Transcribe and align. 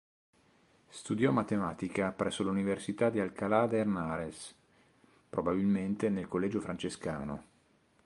Studiò 0.89 1.29
matematica 1.31 2.11
presso 2.11 2.41
l'Università 2.41 3.11
di 3.11 3.19
Alcalá 3.19 3.67
de 3.67 3.77
Henares, 3.81 4.51
probabilmente 5.29 6.09
nel 6.09 6.27
collegio 6.27 6.59
francescano. 6.59 7.43